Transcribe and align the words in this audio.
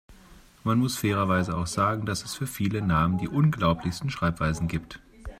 Man 0.63 0.79
muss 0.79 0.97
fairerweise 0.97 1.55
auch 1.55 1.67
sagen, 1.67 2.07
dass 2.07 2.23
es 2.23 2.33
für 2.33 2.47
viele 2.47 2.81
Namen 2.81 3.19
die 3.19 3.27
unglaublichsten 3.27 4.09
Schreibweisen 4.09 4.67
gibt. 4.67 4.99